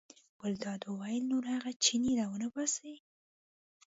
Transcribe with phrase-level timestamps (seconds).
[0.41, 2.93] ګلداد وویل نور هغه چینی را ونه ننباسئ.